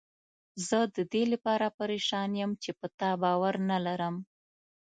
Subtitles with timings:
[0.67, 4.15] زه ددې لپاره پریشان یم چې په تا باور نه لرم.